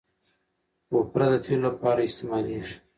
کوپره 0.89 1.25
د 1.31 1.33
تېلو 1.45 1.63
لپاره 1.67 2.01
استعمالیږي. 2.09 2.75